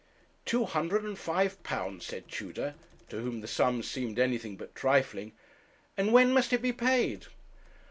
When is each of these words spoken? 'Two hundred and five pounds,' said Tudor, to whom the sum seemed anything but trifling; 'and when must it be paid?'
'Two 0.45 0.65
hundred 0.65 1.03
and 1.03 1.19
five 1.19 1.61
pounds,' 1.61 2.07
said 2.07 2.27
Tudor, 2.27 2.73
to 3.09 3.21
whom 3.21 3.41
the 3.41 3.47
sum 3.47 3.83
seemed 3.83 4.17
anything 4.17 4.57
but 4.57 4.73
trifling; 4.73 5.31
'and 5.95 6.11
when 6.11 6.33
must 6.33 6.51
it 6.51 6.61
be 6.63 6.73
paid?' 6.73 7.27